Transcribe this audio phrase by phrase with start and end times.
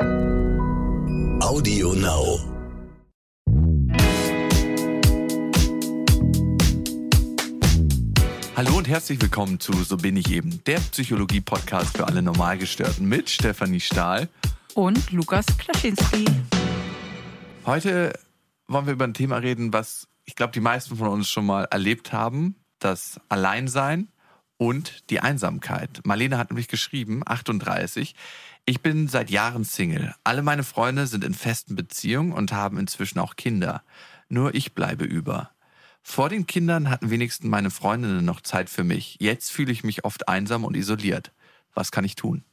[0.00, 2.40] Audio Now.
[8.56, 13.28] Hallo und herzlich willkommen zu So bin ich eben, der Psychologie-Podcast für alle Normalgestörten mit
[13.28, 14.30] Stefanie Stahl
[14.74, 16.24] und Lukas Klaschinski.
[17.66, 18.18] Heute
[18.68, 21.64] wollen wir über ein Thema reden, was ich glaube, die meisten von uns schon mal
[21.64, 24.08] erlebt haben, das Alleinsein
[24.56, 26.00] und die Einsamkeit.
[26.04, 28.14] Marlene hat nämlich geschrieben, 38,
[28.64, 30.14] ich bin seit Jahren Single.
[30.24, 33.82] Alle meine Freunde sind in festen Beziehungen und haben inzwischen auch Kinder.
[34.28, 35.50] Nur ich bleibe über.
[36.02, 39.16] Vor den Kindern hatten wenigstens meine Freundinnen noch Zeit für mich.
[39.20, 41.32] Jetzt fühle ich mich oft einsam und isoliert.
[41.74, 42.44] Was kann ich tun?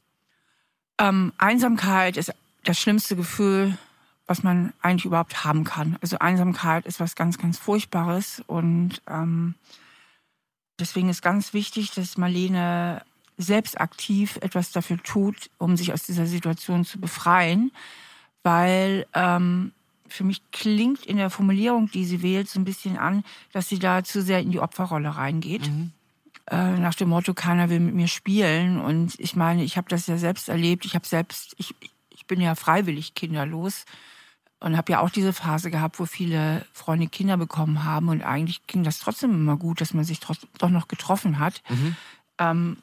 [0.98, 2.32] Ähm, Einsamkeit ist
[2.64, 3.78] das schlimmste Gefühl,
[4.26, 5.96] was man eigentlich überhaupt haben kann.
[6.02, 9.54] Also Einsamkeit ist was ganz, ganz Furchtbares und ähm,
[10.78, 13.02] deswegen ist ganz wichtig, dass Marlene
[13.38, 17.72] selbst aktiv etwas dafür tut, um sich aus dieser Situation zu befreien,
[18.42, 19.72] weil ähm,
[20.08, 23.78] für mich klingt in der Formulierung, die sie wählt, so ein bisschen an, dass sie
[23.78, 25.68] da zu sehr in die Opferrolle reingeht.
[25.68, 25.92] Mhm.
[26.50, 28.80] Äh, nach dem Motto, keiner will mit mir spielen.
[28.80, 30.84] Und ich meine, ich habe das ja selbst erlebt.
[30.84, 31.74] Ich habe selbst, ich,
[32.10, 33.84] ich bin ja freiwillig kinderlos
[34.60, 38.66] und habe ja auch diese Phase gehabt, wo viele Freunde Kinder bekommen haben und eigentlich
[38.66, 41.62] ging das trotzdem immer gut, dass man sich doch noch getroffen hat.
[41.68, 41.96] Mhm.
[42.38, 42.76] Ähm,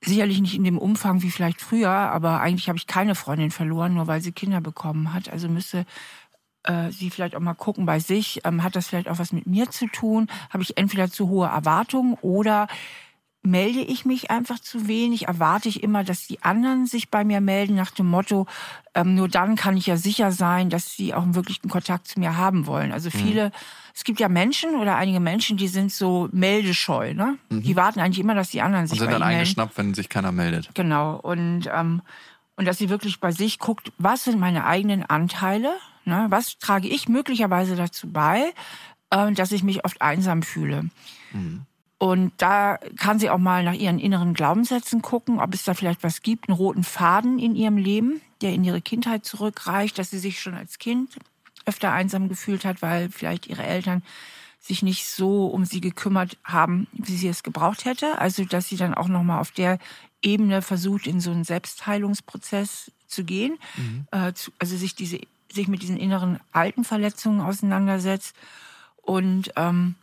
[0.00, 3.94] sicherlich nicht in dem Umfang wie vielleicht früher, aber eigentlich habe ich keine Freundin verloren,
[3.94, 5.28] nur weil sie Kinder bekommen hat.
[5.28, 5.86] Also müsste
[6.64, 9.46] äh, sie vielleicht auch mal gucken bei sich, ähm, hat das vielleicht auch was mit
[9.46, 10.28] mir zu tun?
[10.50, 12.68] Habe ich entweder zu hohe Erwartungen oder
[13.46, 15.28] melde ich mich einfach zu wenig?
[15.28, 18.46] Erwarte ich immer, dass die anderen sich bei mir melden nach dem Motto,
[18.94, 22.18] ähm, nur dann kann ich ja sicher sein, dass sie auch wirklich einen Kontakt zu
[22.20, 22.92] mir haben wollen.
[22.92, 23.18] Also mhm.
[23.18, 23.52] viele, mhm.
[23.94, 27.38] es gibt ja Menschen oder einige Menschen, die sind so meldescheu, ne?
[27.48, 27.62] Mhm.
[27.62, 30.32] Die warten eigentlich immer, dass die anderen sich und sind dann eingeschnappt, wenn sich keiner
[30.32, 30.74] meldet.
[30.74, 31.16] Genau.
[31.16, 32.02] Und ähm,
[32.56, 35.74] und dass sie wirklich bei sich guckt, was sind meine eigenen Anteile?
[36.04, 36.26] Ne?
[36.30, 38.54] Was trage ich möglicherweise dazu bei,
[39.10, 40.88] äh, dass ich mich oft einsam fühle?
[41.32, 41.66] Mhm.
[41.98, 46.02] Und da kann sie auch mal nach ihren inneren Glaubenssätzen gucken, ob es da vielleicht
[46.02, 50.18] was gibt, einen roten Faden in ihrem Leben, der in ihre Kindheit zurückreicht, dass sie
[50.18, 51.16] sich schon als Kind
[51.64, 54.02] öfter einsam gefühlt hat, weil vielleicht ihre Eltern
[54.60, 58.18] sich nicht so um sie gekümmert haben, wie sie es gebraucht hätte.
[58.18, 59.78] Also, dass sie dann auch nochmal auf der
[60.22, 64.06] Ebene versucht, in so einen Selbstheilungsprozess zu gehen, mhm.
[64.10, 65.20] äh, also sich diese,
[65.52, 68.34] sich mit diesen inneren alten Verletzungen auseinandersetzt
[69.02, 69.94] und ähm,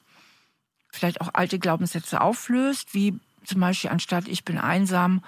[0.93, 5.23] vielleicht auch alte Glaubenssätze auflöst, wie zum Beispiel anstatt ich bin einsam,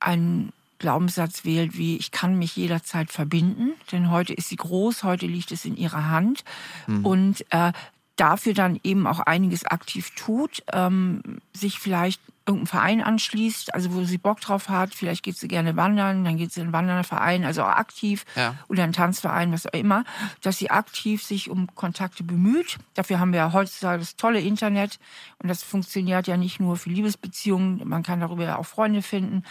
[0.00, 5.26] einen Glaubenssatz wählt wie ich kann mich jederzeit verbinden, denn heute ist sie groß, heute
[5.26, 6.44] liegt es in ihrer Hand
[6.86, 7.06] mhm.
[7.06, 7.72] und äh,
[8.16, 11.22] dafür dann eben auch einiges aktiv tut, ähm,
[11.54, 15.76] sich vielleicht irgendeinem Verein anschließt, also wo sie Bock drauf hat, vielleicht geht sie gerne
[15.76, 18.54] wandern, dann geht sie in einen Wanderverein, also auch aktiv ja.
[18.68, 20.04] oder einen Tanzverein, was auch immer,
[20.42, 22.78] dass sie aktiv sich um Kontakte bemüht.
[22.94, 24.98] Dafür haben wir ja heutzutage das tolle Internet
[25.38, 29.42] und das funktioniert ja nicht nur für Liebesbeziehungen, man kann darüber ja auch Freunde finden,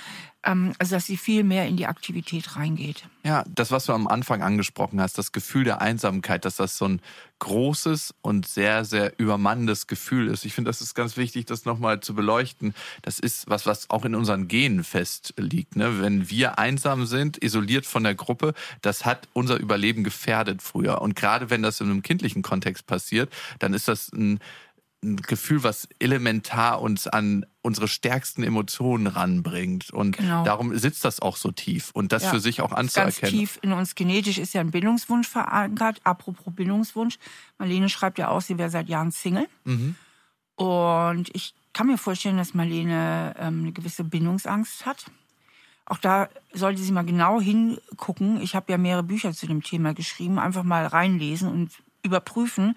[0.46, 3.04] ähm, also dass sie viel mehr in die Aktivität reingeht.
[3.24, 6.86] Ja, das, was du am Anfang angesprochen hast, das Gefühl der Einsamkeit, dass das so
[6.86, 7.02] ein
[7.40, 10.46] großes und sehr, sehr übermannendes Gefühl ist.
[10.46, 12.74] Ich finde, das ist ganz wichtig, das nochmal zu beleuchten.
[13.02, 15.76] Das ist was, was auch in unseren Genen festliegt.
[15.76, 16.02] Ne?
[16.02, 21.02] Wenn wir einsam sind, isoliert von der Gruppe, das hat unser Überleben gefährdet früher.
[21.02, 24.40] Und gerade wenn das in einem kindlichen Kontext passiert, dann ist das ein
[25.06, 29.92] ein Gefühl, was elementar uns an unsere stärksten Emotionen ranbringt.
[29.92, 30.44] Und genau.
[30.44, 33.22] darum sitzt das auch so tief und das ja, für sich auch anzuerkennen.
[33.22, 36.02] Ganz tief in uns genetisch ist ja ein Bindungswunsch verankert.
[36.04, 37.18] Apropos Bindungswunsch.
[37.58, 39.48] Marlene schreibt ja auch, sie wäre seit Jahren Single.
[39.64, 39.96] Mhm.
[40.56, 45.06] Und ich kann mir vorstellen, dass Marlene ähm, eine gewisse Bindungsangst hat.
[45.86, 48.42] Auch da sollte sie mal genau hingucken.
[48.42, 50.40] Ich habe ja mehrere Bücher zu dem Thema geschrieben.
[50.40, 51.72] Einfach mal reinlesen und
[52.02, 52.76] überprüfen,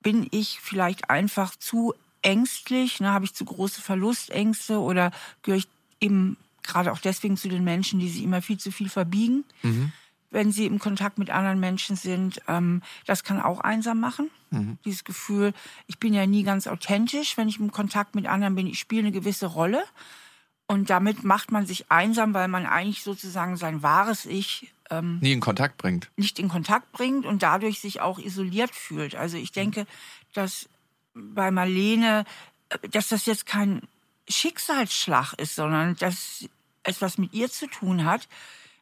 [0.00, 5.68] bin ich vielleicht einfach zu ängstlich, ne, habe ich zu große Verlustängste oder gehöre ich
[6.00, 9.92] eben gerade auch deswegen zu den Menschen, die sich immer viel zu viel verbiegen, mhm.
[10.30, 12.40] wenn sie im Kontakt mit anderen Menschen sind.
[12.46, 14.30] Ähm, das kann auch einsam machen.
[14.50, 14.78] Mhm.
[14.84, 15.54] Dieses Gefühl,
[15.86, 18.66] ich bin ja nie ganz authentisch, wenn ich im Kontakt mit anderen bin.
[18.66, 19.82] Ich spiele eine gewisse Rolle.
[20.66, 25.32] Und damit macht man sich einsam, weil man eigentlich sozusagen sein wahres Ich ähm, nie
[25.32, 26.10] in Kontakt bringt.
[26.16, 29.14] Nicht in Kontakt bringt und dadurch sich auch isoliert fühlt.
[29.14, 29.86] Also ich denke,
[30.32, 30.68] dass
[31.14, 32.24] bei Marlene,
[32.68, 33.82] äh, dass das jetzt kein
[34.28, 36.44] Schicksalsschlag ist, sondern dass
[36.82, 38.28] es was mit ihr zu tun hat.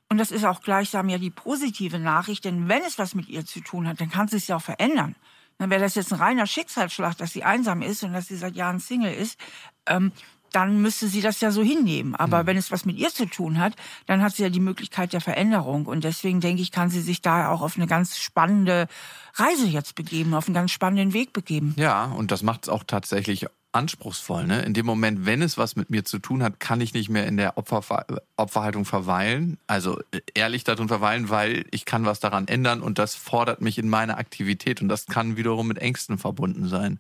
[0.09, 3.45] Und das ist auch gleichsam ja die positive Nachricht, denn wenn es was mit ihr
[3.45, 5.17] zu tun hat, dann kann sie es ja auch verändern.
[5.59, 8.55] Dann wäre das jetzt ein reiner Schicksalsschlag, dass sie einsam ist und dass sie seit
[8.55, 9.39] Jahren Single ist.
[9.87, 10.13] Ähm,
[10.57, 12.15] dann müsste sie das ja so hinnehmen.
[12.15, 12.47] Aber mhm.
[12.47, 13.75] wenn es was mit ihr zu tun hat,
[14.07, 15.85] dann hat sie ja die Möglichkeit der Veränderung.
[15.85, 18.89] Und deswegen denke ich, kann sie sich da auch auf eine ganz spannende
[19.35, 21.75] Reise jetzt begeben, auf einen ganz spannenden Weg begeben.
[21.77, 24.47] Ja, und das macht es auch tatsächlich anspruchsvoll.
[24.47, 24.63] Ne?
[24.63, 27.27] In dem Moment, wenn es was mit mir zu tun hat, kann ich nicht mehr
[27.27, 28.07] in der Opfer,
[28.39, 29.59] Opferhaltung verweilen.
[29.67, 33.77] Also äh, ehrlich darin verweilen, weil ich kann was daran ändern und das fordert mich
[33.77, 36.99] in meine Aktivität und das kann wiederum mit Ängsten verbunden sein.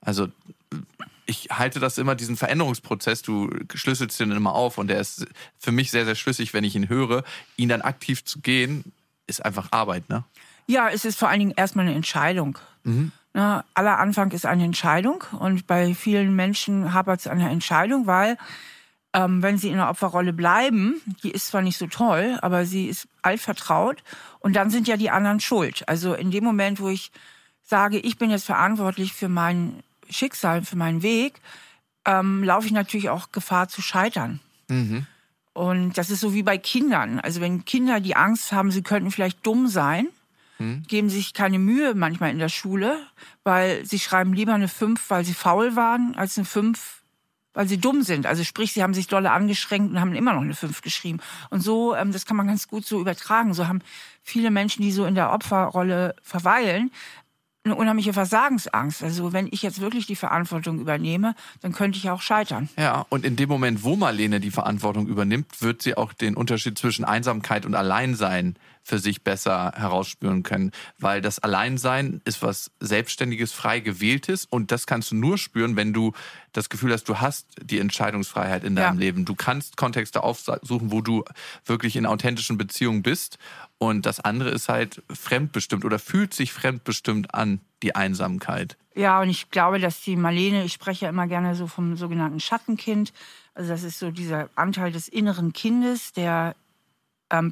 [0.00, 0.28] Also
[1.26, 5.26] ich halte das immer, diesen Veränderungsprozess, du schlüsselst den immer auf und der ist
[5.58, 7.22] für mich sehr, sehr schlüssig, wenn ich ihn höre.
[7.56, 8.92] Ihn dann aktiv zu gehen,
[9.26, 10.24] ist einfach Arbeit, ne?
[10.66, 12.58] Ja, es ist vor allen Dingen erstmal eine Entscheidung.
[12.84, 13.12] Mhm.
[13.34, 18.06] Na, aller Anfang ist eine Entscheidung und bei vielen Menschen hapert es an der Entscheidung,
[18.06, 18.38] weil
[19.12, 22.86] ähm, wenn sie in der Opferrolle bleiben, die ist zwar nicht so toll, aber sie
[22.86, 24.02] ist altvertraut
[24.40, 25.88] und dann sind ja die anderen schuld.
[25.88, 27.10] Also in dem Moment, wo ich
[27.62, 31.40] sage, ich bin jetzt verantwortlich für mein Schicksal, für meinen Weg,
[32.04, 34.40] ähm, laufe ich natürlich auch Gefahr zu scheitern.
[34.68, 35.06] Mhm.
[35.52, 37.18] Und das ist so wie bei Kindern.
[37.18, 40.06] Also wenn Kinder die Angst haben, sie könnten vielleicht dumm sein,
[40.58, 40.84] hm.
[40.86, 42.98] geben sich keine Mühe manchmal in der Schule,
[43.42, 47.02] weil sie schreiben lieber eine 5, weil sie faul waren, als eine 5,
[47.54, 48.26] weil sie dumm sind.
[48.26, 51.18] Also sprich, sie haben sich dolle angeschränkt und haben immer noch eine 5 geschrieben.
[51.50, 53.54] Und so, ähm, das kann man ganz gut so übertragen.
[53.54, 53.82] So haben
[54.22, 56.92] viele Menschen, die so in der Opferrolle verweilen,
[57.68, 59.02] eine unheimliche Versagensangst.
[59.02, 62.68] Also wenn ich jetzt wirklich die Verantwortung übernehme, dann könnte ich auch scheitern.
[62.76, 66.78] Ja, und in dem Moment, wo Marlene die Verantwortung übernimmt, wird sie auch den Unterschied
[66.78, 68.56] zwischen Einsamkeit und Alleinsein
[68.88, 70.72] für sich besser herausspüren können.
[70.98, 75.92] Weil das Alleinsein ist was Selbstständiges, frei gewähltes und das kannst du nur spüren, wenn
[75.92, 76.12] du
[76.52, 79.00] das Gefühl hast, du hast die Entscheidungsfreiheit in deinem ja.
[79.00, 79.24] Leben.
[79.26, 81.22] Du kannst Kontexte aufsuchen, wo du
[81.66, 83.38] wirklich in authentischen Beziehungen bist
[83.76, 88.76] und das andere ist halt fremdbestimmt oder fühlt sich fremdbestimmt an, die Einsamkeit.
[88.94, 92.40] Ja, und ich glaube, dass die Marlene, ich spreche ja immer gerne so vom sogenannten
[92.40, 93.12] Schattenkind.
[93.54, 96.56] Also das ist so dieser Anteil des inneren Kindes, der
[97.30, 97.50] ähm,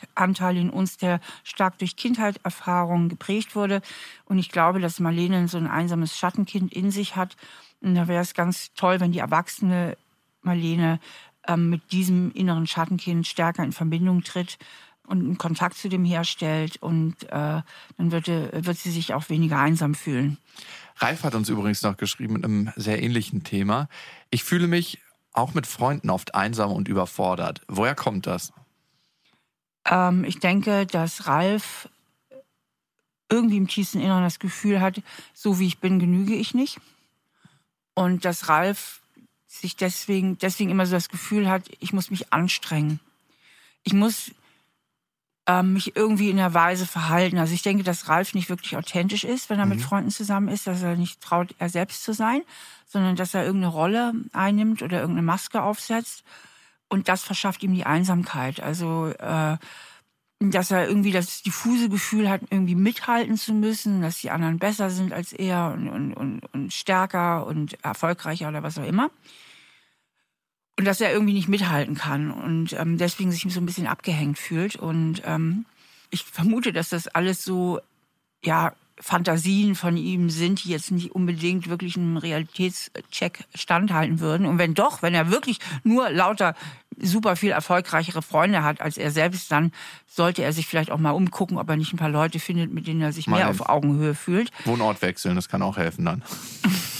[0.00, 3.82] Persönlichkeitsanteil in uns, der stark durch Kindheitserfahrungen geprägt wurde.
[4.24, 7.36] Und ich glaube, dass Marlene so ein einsames Schattenkind in sich hat.
[7.80, 9.96] Und da wäre es ganz toll, wenn die erwachsene
[10.42, 11.00] Marlene
[11.46, 14.58] ähm, mit diesem inneren Schattenkind stärker in Verbindung tritt
[15.06, 19.58] und einen Kontakt zu dem herstellt und äh, dann wird, wird sie sich auch weniger
[19.58, 20.38] einsam fühlen.
[20.96, 23.88] Ralf hat uns übrigens noch geschrieben mit einem sehr ähnlichen Thema.
[24.30, 25.00] Ich fühle mich
[25.32, 27.62] auch mit Freunden oft einsam und überfordert.
[27.66, 28.52] Woher kommt das?
[29.84, 31.88] Ähm, ich denke, dass Ralf
[33.28, 35.02] irgendwie im tiefsten Inneren das Gefühl hat,
[35.34, 36.80] so wie ich bin, genüge ich nicht.
[37.94, 39.00] Und dass Ralf
[39.46, 43.00] sich deswegen, deswegen immer so das Gefühl hat, ich muss mich anstrengen.
[43.82, 44.32] Ich muss
[45.46, 47.38] ähm, mich irgendwie in der Weise verhalten.
[47.38, 49.72] Also ich denke, dass Ralf nicht wirklich authentisch ist, wenn er mhm.
[49.72, 52.42] mit Freunden zusammen ist, dass er nicht traut, er selbst zu sein,
[52.86, 56.24] sondern dass er irgendeine Rolle einnimmt oder irgendeine Maske aufsetzt.
[56.90, 58.60] Und das verschafft ihm die Einsamkeit.
[58.60, 59.56] Also äh,
[60.42, 64.90] dass er irgendwie das diffuse Gefühl hat, irgendwie mithalten zu müssen, dass die anderen besser
[64.90, 69.10] sind als er und, und, und, und stärker und erfolgreicher oder was auch immer
[70.80, 74.38] und dass er irgendwie nicht mithalten kann und ähm, deswegen sich so ein bisschen abgehängt
[74.38, 74.76] fühlt.
[74.76, 75.66] Und ähm,
[76.08, 77.80] ich vermute, dass das alles so,
[78.42, 84.46] ja, Fantasien von ihm sind, die jetzt nicht unbedingt wirklich einem Realitätscheck standhalten würden.
[84.46, 86.54] Und wenn doch, wenn er wirklich nur lauter
[86.98, 89.72] super viel erfolgreichere Freunde hat als er selbst, dann
[90.06, 92.86] sollte er sich vielleicht auch mal umgucken, ob er nicht ein paar Leute findet, mit
[92.86, 94.50] denen er sich mal mehr auf Augenhöhe fühlt.
[94.66, 96.22] Wohnort wechseln, das kann auch helfen dann.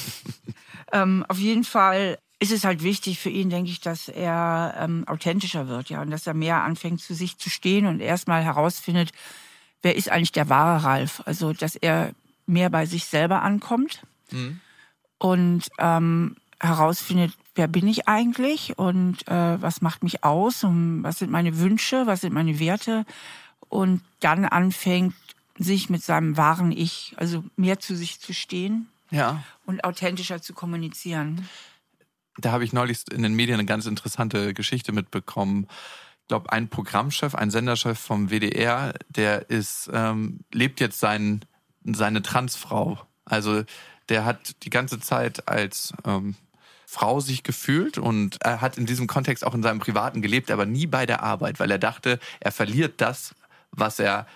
[0.93, 5.05] ähm, auf jeden Fall ist es halt wichtig für ihn, denke ich, dass er ähm,
[5.07, 9.11] authentischer wird, ja, und dass er mehr anfängt, zu sich zu stehen und erstmal herausfindet,
[9.83, 11.23] wer ist eigentlich der wahre Ralf?
[11.27, 12.13] Also, dass er
[12.47, 14.61] mehr bei sich selber ankommt mhm.
[15.19, 21.19] und ähm, herausfindet, wer bin ich eigentlich und äh, was macht mich aus und was
[21.19, 23.07] sind meine Wünsche, was sind meine Werte
[23.69, 25.15] und dann anfängt,
[25.57, 29.43] sich mit seinem wahren Ich, also mehr zu sich zu stehen ja.
[29.67, 31.47] und authentischer zu kommunizieren
[32.41, 35.67] da habe ich neulich in den Medien eine ganz interessante Geschichte mitbekommen.
[36.31, 41.45] Ich glaube, ein Programmchef, ein Senderchef vom WDR, der ist, ähm, lebt jetzt sein,
[41.83, 43.01] seine Transfrau.
[43.25, 43.65] Also
[44.09, 46.37] der hat die ganze Zeit als ähm,
[46.87, 50.67] Frau sich gefühlt und er hat in diesem Kontext auch in seinem Privaten gelebt, aber
[50.67, 53.35] nie bei der Arbeit, weil er dachte, er verliert das,
[53.73, 54.29] was er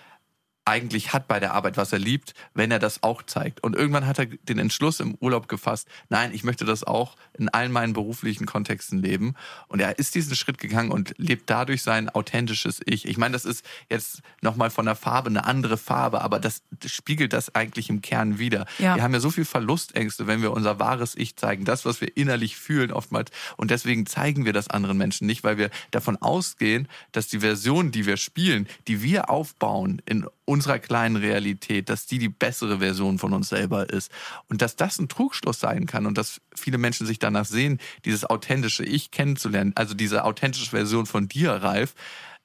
[0.65, 3.63] eigentlich hat bei der Arbeit, was er liebt, wenn er das auch zeigt.
[3.63, 7.49] Und irgendwann hat er den Entschluss im Urlaub gefasst, nein, ich möchte das auch in
[7.49, 9.35] allen meinen beruflichen Kontexten leben.
[9.67, 13.07] Und er ist diesen Schritt gegangen und lebt dadurch sein authentisches Ich.
[13.07, 17.33] Ich meine, das ist jetzt nochmal von der Farbe eine andere Farbe, aber das spiegelt
[17.33, 18.65] das eigentlich im Kern wieder.
[18.79, 18.95] Ja.
[18.95, 22.17] Wir haben ja so viel Verlustängste, wenn wir unser wahres Ich zeigen, das, was wir
[22.17, 23.29] innerlich fühlen oftmals.
[23.55, 27.91] Und deswegen zeigen wir das anderen Menschen nicht, weil wir davon ausgehen, dass die Version,
[27.91, 33.19] die wir spielen, die wir aufbauen in unserer kleinen Realität, dass die die bessere Version
[33.19, 34.09] von uns selber ist.
[34.49, 38.23] Und dass das ein Trugschluss sein kann und dass viele Menschen sich danach sehen, dieses
[38.23, 41.93] authentische Ich kennenzulernen, also diese authentische Version von dir, Ralf,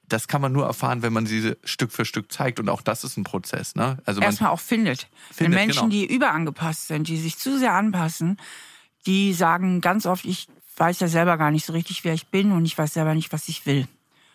[0.09, 2.59] das kann man nur erfahren, wenn man sie Stück für Stück zeigt.
[2.59, 3.75] Und auch das ist ein Prozess.
[3.75, 3.97] Ne?
[4.03, 5.07] Also Erstmal auch findet.
[5.31, 6.05] findet Wenn Menschen, genau.
[6.05, 8.37] die überangepasst sind, die sich zu sehr anpassen,
[9.05, 12.51] die sagen ganz oft, ich weiß ja selber gar nicht so richtig, wer ich bin
[12.51, 13.87] und ich weiß selber nicht, was ich will.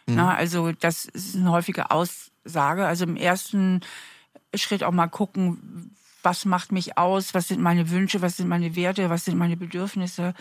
[0.06, 0.14] Mhm.
[0.14, 1.90] Na, also das ist eine häufige
[2.46, 2.86] Aussage.
[2.86, 3.80] Also im ersten
[4.54, 8.74] Schritt auch mal gucken, was macht mich aus, was sind meine Wünsche, was sind meine
[8.74, 10.34] Werte, was sind meine Bedürfnisse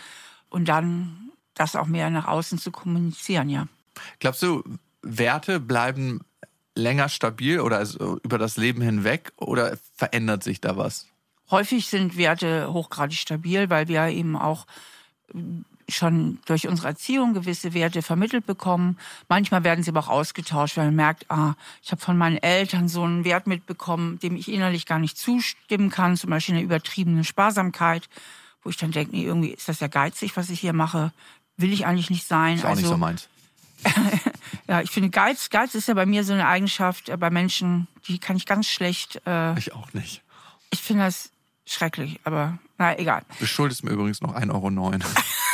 [0.49, 3.67] und dann das auch mehr nach außen zu kommunizieren, ja.
[4.19, 4.63] Glaubst du,
[5.01, 6.21] Werte bleiben
[6.75, 11.07] länger stabil oder also über das Leben hinweg oder verändert sich da was?
[11.51, 14.65] Häufig sind Werte hochgradig stabil, weil wir eben auch
[15.87, 18.97] schon durch unsere Erziehung gewisse Werte vermittelt bekommen.
[19.29, 22.87] Manchmal werden sie aber auch ausgetauscht, weil man merkt, ah, ich habe von meinen Eltern
[22.87, 27.23] so einen Wert mitbekommen, dem ich innerlich gar nicht zustimmen kann, zum Beispiel eine übertriebene
[27.23, 28.09] Sparsamkeit,
[28.63, 31.11] wo ich dann denke, nee, irgendwie ist das ja geizig, was ich hier mache,
[31.57, 32.55] will ich eigentlich nicht sein.
[32.55, 33.29] Ist auch also, nicht so meins.
[34.67, 37.87] ja, ich finde Geiz, Geiz ist ja bei mir so eine Eigenschaft äh, bei Menschen,
[38.07, 39.21] die kann ich ganz schlecht.
[39.27, 40.23] Äh, ich auch nicht.
[40.71, 41.29] Ich finde das
[41.67, 43.23] schrecklich, aber na egal.
[43.39, 44.99] Du schuldest mir übrigens noch 1,09 Euro.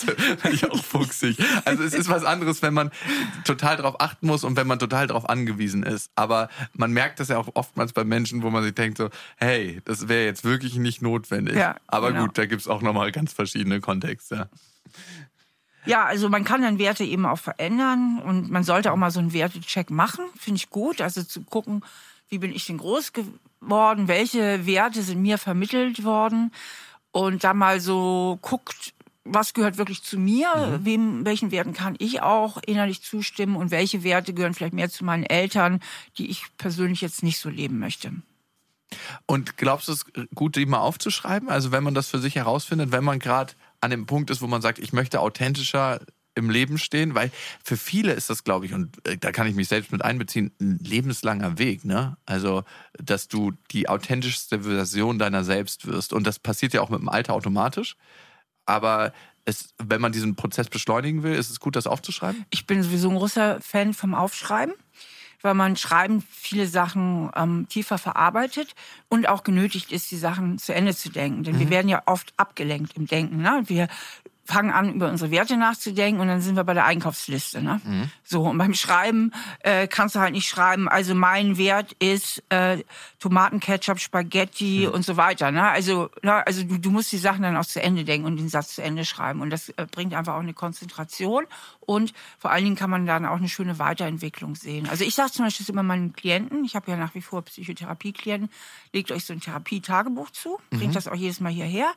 [0.00, 1.38] Sowas finde ich auch fuchsig.
[1.64, 2.90] Also es ist was anderes, wenn man
[3.44, 6.10] total darauf achten muss und wenn man total darauf angewiesen ist.
[6.14, 9.80] Aber man merkt das ja auch oftmals bei Menschen, wo man sich denkt so, hey,
[9.84, 11.56] das wäre jetzt wirklich nicht notwendig.
[11.56, 12.26] Ja, Aber genau.
[12.26, 14.48] gut, da gibt es auch nochmal ganz verschiedene Kontexte.
[15.86, 19.20] Ja, also man kann dann Werte eben auch verändern und man sollte auch mal so
[19.20, 21.00] einen Wertecheck machen, finde ich gut.
[21.00, 21.82] Also zu gucken,
[22.28, 26.52] wie bin ich denn groß geworden, welche Werte sind mir vermittelt worden
[27.12, 28.93] und da mal so guckt,
[29.24, 30.84] was gehört wirklich zu mir, mhm.
[30.84, 35.04] wem, welchen Werten kann ich auch innerlich zustimmen und welche Werte gehören vielleicht mehr zu
[35.04, 35.80] meinen Eltern,
[36.18, 38.12] die ich persönlich jetzt nicht so leben möchte.
[39.26, 40.04] Und glaubst du, es
[40.34, 41.48] gut, die mal aufzuschreiben?
[41.48, 44.46] Also wenn man das für sich herausfindet, wenn man gerade an dem Punkt ist, wo
[44.46, 46.00] man sagt, ich möchte authentischer
[46.36, 47.30] im Leben stehen, weil
[47.62, 50.52] für viele ist das, glaube ich, und äh, da kann ich mich selbst mit einbeziehen,
[50.60, 52.16] ein lebenslanger Weg, ne?
[52.26, 52.64] Also,
[52.98, 56.12] dass du die authentischste Version deiner selbst wirst.
[56.12, 57.96] Und das passiert ja auch mit dem Alter automatisch.
[58.66, 59.12] Aber
[59.44, 62.44] es, wenn man diesen Prozess beschleunigen will, ist es gut, das aufzuschreiben?
[62.50, 64.74] Ich bin sowieso ein großer Fan vom Aufschreiben
[65.44, 68.74] weil man Schreiben viele Sachen ähm, tiefer verarbeitet
[69.10, 71.44] und auch genötigt ist, die Sachen zu Ende zu denken.
[71.44, 71.60] Denn mhm.
[71.60, 73.42] wir werden ja oft abgelenkt im Denken.
[73.42, 73.62] Ne?
[73.66, 73.88] Wir
[74.44, 77.62] fangen an, über unsere Werte nachzudenken und dann sind wir bei der Einkaufsliste.
[77.62, 77.80] Ne?
[77.82, 78.10] Mhm.
[78.22, 82.82] So, und beim Schreiben äh, kannst du halt nicht schreiben, also mein Wert ist äh,
[83.20, 84.92] Tomatenketchup, Spaghetti mhm.
[84.92, 85.50] und so weiter.
[85.50, 85.66] Ne?
[85.68, 86.46] Also, ne?
[86.46, 88.82] also du, du musst die Sachen dann auch zu Ende denken und den Satz zu
[88.82, 89.40] Ende schreiben.
[89.40, 91.46] Und das äh, bringt einfach auch eine Konzentration
[91.80, 94.88] und vor allen Dingen kann man dann auch eine schöne Weiterentwicklung sehen.
[94.90, 98.50] Also ich sage zum Beispiel immer meinen Klienten, ich habe ja nach wie vor Psychotherapie-Klienten,
[98.92, 100.92] legt euch so ein Therapietagebuch zu, bringt mhm.
[100.92, 101.92] das auch jedes Mal hierher,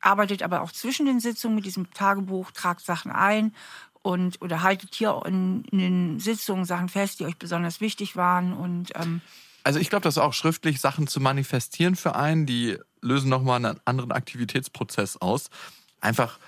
[0.00, 3.54] arbeitet aber auch zwischen den Sitzungen mit diesem Tagebuch, tragt Sachen ein
[4.02, 8.52] und oder haltet hier in, in den Sitzungen Sachen fest, die euch besonders wichtig waren
[8.52, 9.20] und ähm,
[9.62, 13.64] also ich glaube, das ist auch schriftlich Sachen zu manifestieren für einen, die lösen nochmal
[13.64, 15.50] einen anderen Aktivitätsprozess aus.
[16.00, 16.38] Einfach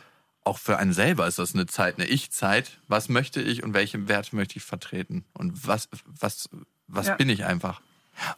[0.44, 2.78] auch für einen selber ist das eine Zeit, eine Ich-Zeit.
[2.88, 5.24] Was möchte ich und welche Werte möchte ich vertreten?
[5.34, 6.48] Und was, was,
[6.88, 7.14] was ja.
[7.14, 7.80] bin ich einfach?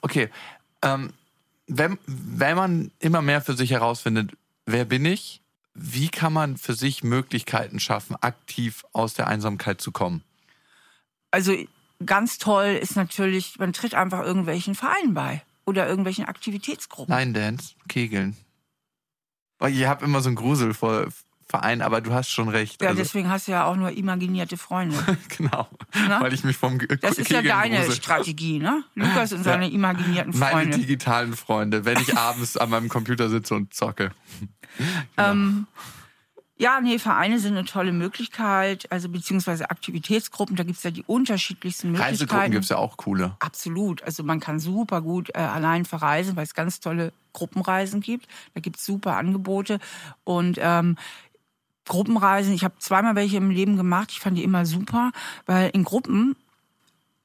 [0.01, 0.29] Okay,
[0.83, 1.13] ähm,
[1.67, 4.33] wenn, wenn man immer mehr für sich herausfindet,
[4.67, 5.41] wer bin ich?
[5.75, 10.23] Wie kann man für sich Möglichkeiten schaffen, aktiv aus der Einsamkeit zu kommen?
[11.31, 11.57] Also
[12.05, 17.15] ganz toll ist natürlich, man tritt einfach irgendwelchen Vereinen bei oder irgendwelchen Aktivitätsgruppen.
[17.15, 18.37] Line Dance, Kegeln.
[19.59, 21.09] Weil ihr habt immer so einen Grusel vor,
[21.47, 22.81] Verein, aber du hast schon recht.
[22.83, 24.97] Ja, also, deswegen hast du ja auch nur imaginierte Freunde.
[25.37, 25.69] genau.
[26.09, 26.21] Na?
[26.21, 27.95] Weil ich mich vom G Das ist ja deine grusel.
[27.95, 28.85] Strategie, ne?
[28.95, 29.73] Lukas und seine ja.
[29.73, 30.55] imaginierten Freunde.
[30.55, 34.11] Meine digitalen Freunde, wenn ich abends an meinem Computer sitze und zocke.
[34.79, 34.91] genau.
[35.31, 35.67] ähm,
[36.57, 41.03] ja, nee, Vereine sind eine tolle Möglichkeit, also beziehungsweise Aktivitätsgruppen, da gibt es ja die
[41.03, 42.15] unterschiedlichsten Möglichkeiten.
[42.15, 43.37] Reisegruppen gibt es ja auch coole.
[43.41, 48.29] Absolut, also man kann super gut äh, allein verreisen, weil es ganz tolle Gruppenreisen gibt.
[48.55, 49.81] Da gibt es super Angebote
[50.23, 50.97] und ähm,
[51.87, 55.13] Gruppenreisen, ich habe zweimal welche im Leben gemacht, ich fand die immer super,
[55.47, 56.37] weil in Gruppen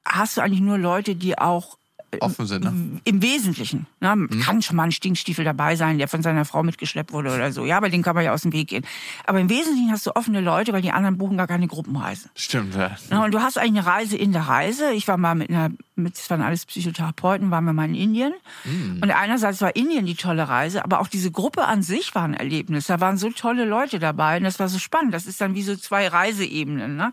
[0.04, 1.78] hast du eigentlich nur Leute, die auch
[2.20, 2.64] offen sind.
[2.64, 3.00] Ne?
[3.04, 3.86] Im Wesentlichen.
[4.00, 4.16] Ne?
[4.16, 4.40] Mhm.
[4.40, 7.64] Kann schon mal ein Stinkstiefel dabei sein, der von seiner Frau mitgeschleppt wurde oder so.
[7.64, 8.84] Ja, aber den kann man ja aus dem Weg gehen.
[9.26, 12.28] Aber im Wesentlichen hast du offene Leute, weil die anderen buchen gar keine Gruppenreise.
[12.34, 12.96] Stimmt, ja.
[13.10, 13.24] Ne?
[13.24, 14.92] Und du hast eigentlich eine Reise in der Reise.
[14.92, 18.32] Ich war mal mit einer, mit, das waren alles Psychotherapeuten, waren wir mal in Indien.
[18.64, 19.00] Mhm.
[19.02, 22.34] Und einerseits war Indien die tolle Reise, aber auch diese Gruppe an sich war ein
[22.34, 22.86] Erlebnis.
[22.86, 25.14] Da waren so tolle Leute dabei und das war so spannend.
[25.14, 26.96] Das ist dann wie so zwei Reiseebenen.
[26.96, 27.12] Ne?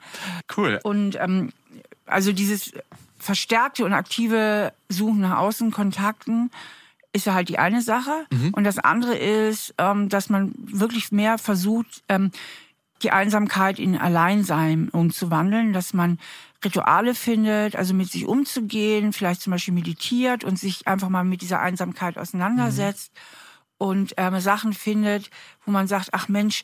[0.55, 0.79] Cool.
[0.83, 1.51] Und ähm,
[2.05, 2.71] also dieses
[3.27, 6.49] verstärkte und aktive Suchen nach Außenkontakten
[7.11, 8.25] ist ja halt die eine Sache.
[8.31, 8.51] Mhm.
[8.53, 12.31] Und das andere ist, ähm, dass man wirklich mehr versucht, ähm,
[13.03, 16.19] die Einsamkeit in Alleinsein umzuwandeln, dass man
[16.63, 21.41] Rituale findet, also mit sich umzugehen, vielleicht zum Beispiel meditiert und sich einfach mal mit
[21.41, 23.87] dieser Einsamkeit auseinandersetzt mhm.
[23.87, 25.29] und ähm, Sachen findet,
[25.65, 26.63] wo man sagt, ach Mensch,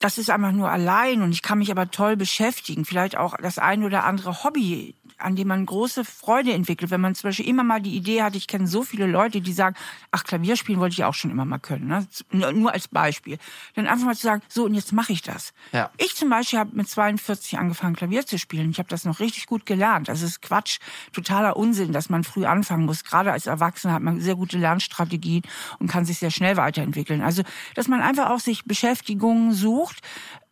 [0.00, 2.84] das ist einfach nur allein und ich kann mich aber toll beschäftigen.
[2.84, 6.90] Vielleicht auch das ein oder andere Hobby an dem man große Freude entwickelt.
[6.90, 9.52] Wenn man zum Beispiel immer mal die Idee hat, ich kenne so viele Leute, die
[9.52, 9.76] sagen,
[10.10, 11.88] ach, Klavier spielen wollte ich auch schon immer mal können.
[11.88, 12.52] Ne?
[12.52, 13.38] Nur als Beispiel.
[13.74, 15.52] Dann einfach mal zu sagen, so und jetzt mache ich das.
[15.72, 15.90] Ja.
[15.96, 18.70] Ich zum Beispiel habe mit 42 angefangen, Klavier zu spielen.
[18.70, 20.08] Ich habe das noch richtig gut gelernt.
[20.08, 20.78] Das ist Quatsch,
[21.12, 23.04] totaler Unsinn, dass man früh anfangen muss.
[23.04, 25.42] Gerade als Erwachsener hat man sehr gute Lernstrategien
[25.78, 27.22] und kann sich sehr schnell weiterentwickeln.
[27.22, 27.42] Also,
[27.74, 30.00] dass man einfach auch sich Beschäftigungen sucht,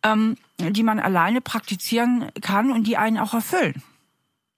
[0.03, 3.81] ähm, die man alleine praktizieren kann und die einen auch erfüllen.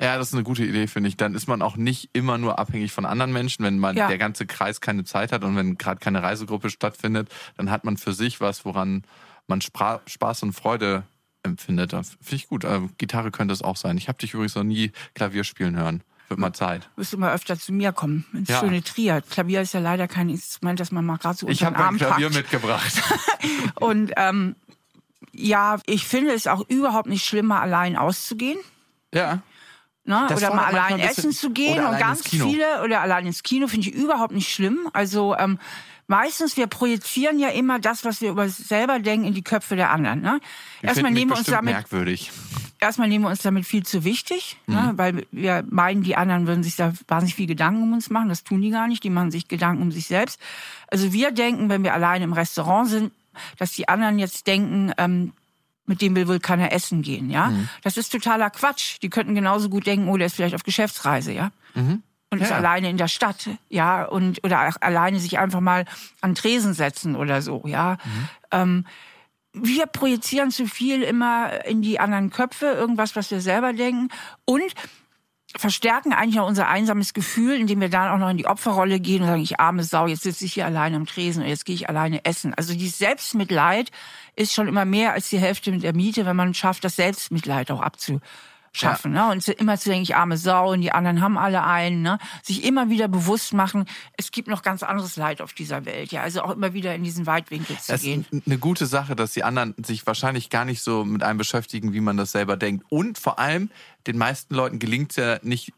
[0.02, 1.18] Ja, das ist eine gute Idee, finde ich.
[1.18, 4.08] Dann ist man auch nicht immer nur abhängig von anderen Menschen, wenn man ja.
[4.08, 7.98] der ganze Kreis keine Zeit hat und wenn gerade keine Reisegruppe stattfindet, dann hat man
[7.98, 9.04] für sich was, woran
[9.46, 11.04] man Spra Spaß und Freude
[11.44, 11.92] empfindet.
[11.92, 12.64] Finde ich gut.
[12.64, 13.98] Äh, Gitarre könnte es auch sein.
[13.98, 16.02] Ich habe dich übrigens noch nie Klavier spielen hören.
[16.30, 16.90] Wird mal Zeit.
[16.96, 18.26] Wirst du mal öfter zu mir kommen.
[18.34, 18.60] Ins ja.
[18.60, 19.22] schöne Trier.
[19.22, 22.28] Klavier ist ja leider kein Instrument, das man mal gerade so Ich habe ein Klavier
[22.28, 22.38] packt.
[22.38, 23.04] mitgebracht.
[23.76, 24.56] und ähm,
[25.34, 28.58] ja, ich finde es auch überhaupt nicht schlimm, mal allein auszugehen.
[29.14, 29.42] Ja.
[30.04, 30.28] Ne?
[30.36, 33.94] Oder mal allein essen zu gehen und ganz viele oder allein ins Kino finde ich
[33.94, 34.90] überhaupt nicht schlimm.
[34.94, 35.60] Also ähm,
[36.08, 39.76] meistens wir projizieren ja immer das, was wir über uns selber denken, in die Köpfe
[39.76, 40.22] der anderen.
[40.22, 40.40] Ne?
[40.82, 42.32] erstmal nehmen wir uns damit merkwürdig.
[42.80, 44.76] Erstmal nehmen wir uns damit viel zu wichtig, ne?
[44.76, 44.88] mhm.
[44.88, 44.94] ne?
[44.98, 48.30] weil wir meinen, die anderen würden sich da wahnsinnig viel Gedanken um uns machen.
[48.30, 49.04] Das tun die gar nicht.
[49.04, 50.40] Die machen sich Gedanken um sich selbst.
[50.88, 53.12] Also wir denken, wenn wir allein im Restaurant sind,
[53.60, 55.34] dass die anderen jetzt denken, ähm,
[55.86, 57.48] mit dem will wohl keiner essen gehen, ja.
[57.48, 57.70] Mhm.
[57.84, 58.98] Das ist totaler Quatsch.
[59.02, 61.52] Die könnten genauso gut denken, oh, der ist vielleicht auf Geschäftsreise, ja.
[61.74, 62.04] Mhm.
[62.30, 62.46] Und ja.
[62.46, 65.86] ist alleine in der Stadt, ja, und oder alleine sich einfach mal
[66.22, 67.98] an Tresen setzen oder so, ja.
[68.04, 68.30] Mhm.
[68.52, 68.86] Ähm,
[69.54, 74.08] wir projizieren zu viel immer in die anderen Köpfe, irgendwas, was wir selber denken.
[74.46, 74.74] Und
[75.58, 79.22] verstärken eigentlich auch unser einsames Gefühl, indem wir dann auch noch in die Opferrolle gehen
[79.22, 81.76] und sagen, ich arme Sau, jetzt sitze ich hier alleine am Tresen und jetzt gehe
[81.76, 82.54] ich alleine essen.
[82.54, 83.92] Also dieses Selbstmitleid
[84.36, 87.72] ist schon immer mehr als die Hälfte mit der Miete, wenn man schafft, das Selbstmitleid
[87.72, 88.22] auch abzu
[88.74, 89.14] schaffen.
[89.14, 89.28] Ja.
[89.28, 89.32] Ne?
[89.34, 92.02] Und immer zu denken, ich arme Sau und die anderen haben alle einen.
[92.02, 92.18] Ne?
[92.44, 93.86] Sich immer wieder bewusst machen,
[94.18, 96.12] es gibt noch ganz anderes Leid auf dieser Welt.
[96.12, 98.26] Ja, Also auch immer wieder in diesen Weitwinkel zu das gehen.
[98.32, 101.94] ist eine gute Sache, dass die anderen sich wahrscheinlich gar nicht so mit einem beschäftigen,
[101.94, 102.86] wie man das selber denkt.
[102.90, 103.70] Und vor allem,
[104.08, 105.74] den meisten Leuten gelingt es ja nicht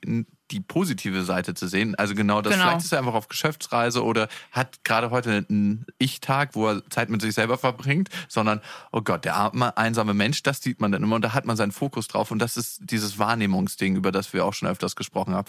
[0.53, 1.95] die positive Seite zu sehen.
[1.95, 2.53] Also genau das.
[2.53, 2.65] Genau.
[2.65, 7.09] Vielleicht ist er einfach auf Geschäftsreise oder hat gerade heute einen Ich-Tag, wo er Zeit
[7.09, 8.61] mit sich selber verbringt, sondern,
[8.91, 11.57] oh Gott, der arme, einsame Mensch, das sieht man dann immer und da hat man
[11.57, 15.33] seinen Fokus drauf und das ist dieses Wahrnehmungsding, über das wir auch schon öfters gesprochen
[15.33, 15.47] haben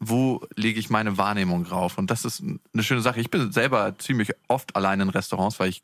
[0.00, 1.98] wo lege ich meine Wahrnehmung drauf?
[1.98, 3.20] Und das ist eine schöne Sache.
[3.20, 5.82] Ich bin selber ziemlich oft allein in Restaurants, weil ich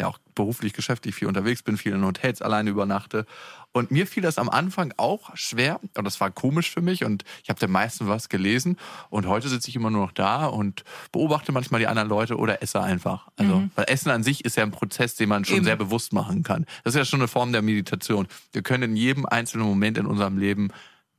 [0.00, 3.26] ja auch beruflich, geschäftlich viel unterwegs bin, viel in Hotels alleine übernachte.
[3.72, 7.24] Und mir fiel das am Anfang auch schwer und das war komisch für mich und
[7.42, 8.78] ich habe den meisten was gelesen
[9.10, 12.62] und heute sitze ich immer nur noch da und beobachte manchmal die anderen Leute oder
[12.62, 13.28] esse einfach.
[13.36, 13.70] Also, mhm.
[13.74, 15.64] weil Essen an sich ist ja ein Prozess, den man schon Eben.
[15.66, 16.64] sehr bewusst machen kann.
[16.84, 18.28] Das ist ja schon eine Form der Meditation.
[18.52, 20.70] Wir können in jedem einzelnen Moment in unserem Leben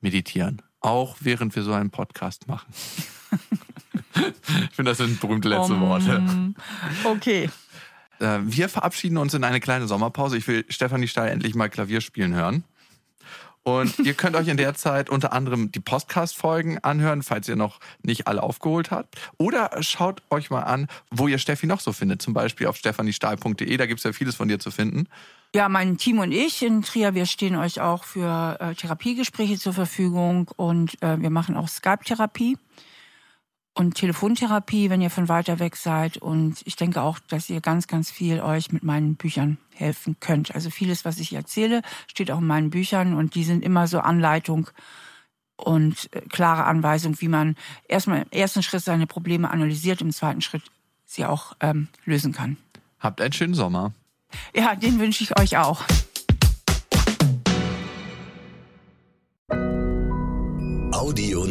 [0.02, 0.62] meditieren.
[0.80, 2.74] Auch während wir so einen Podcast machen.
[4.15, 6.54] ich finde, das sind berühmte letzte um, Worte.
[7.04, 7.50] Okay.
[8.19, 10.38] Äh, wir verabschieden uns in eine kleine Sommerpause.
[10.38, 12.63] Ich will Stefanie Stahl endlich mal Klavier spielen hören.
[13.67, 17.82] Und ihr könnt euch in der Zeit unter anderem die Podcast-Folgen anhören, falls ihr noch
[18.01, 19.15] nicht alle aufgeholt habt.
[19.38, 22.21] Oder schaut euch mal an, wo ihr Steffi noch so findet.
[22.21, 25.10] Zum Beispiel auf stefaniestahl.de, da gibt es ja vieles von dir zu finden.
[25.53, 29.73] Ja, mein Team und ich in Trier, wir stehen euch auch für äh, Therapiegespräche zur
[29.73, 32.58] Verfügung und äh, wir machen auch Skype-Therapie
[33.78, 36.18] und Telefontherapie, wenn ihr von weiter weg seid.
[36.18, 40.56] Und ich denke auch, dass ihr ganz, ganz viel euch mit meinen Büchern helfen könnt.
[40.56, 44.00] Also vieles, was ich erzähle, steht auch in meinen Büchern und die sind immer so
[44.00, 44.70] Anleitung
[45.58, 47.56] und äh, klare Anweisung, wie man
[47.88, 50.63] erstmal im ersten Schritt seine Probleme analysiert, im zweiten Schritt
[51.06, 52.58] sie auch ähm, lösen kann.
[53.00, 53.94] Habt einen schönen Sommer.
[54.56, 55.84] Ja, den wünsche ich euch auch.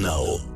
[0.06, 0.55] Now.